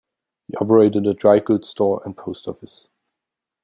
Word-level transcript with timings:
He 0.47 0.55
operated 0.57 1.05
a 1.05 1.13
dry 1.13 1.37
goods 1.37 1.69
store 1.69 2.01
and 2.03 2.17
post 2.17 2.47
office. 2.47 2.87